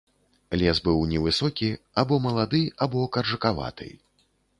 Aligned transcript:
Лес 0.59 0.77
быў 0.85 1.03
невысокі, 1.11 1.69
або 2.03 2.17
малады, 2.25 2.63
або 2.87 3.05
каржакаваты. 3.19 3.89